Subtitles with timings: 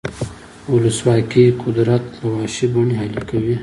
[0.71, 3.55] ولسواکي قدرت له وحشي بڼې اهلي کوي.